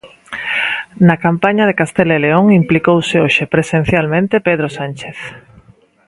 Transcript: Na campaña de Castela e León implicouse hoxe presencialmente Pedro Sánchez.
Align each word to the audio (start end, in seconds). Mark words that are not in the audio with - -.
Na 1.07 1.15
campaña 1.25 1.63
de 1.69 1.77
Castela 1.79 2.13
e 2.17 2.23
León 2.25 2.45
implicouse 2.61 3.15
hoxe 3.23 3.43
presencialmente 3.55 4.43
Pedro 4.47 4.67
Sánchez. 4.77 5.17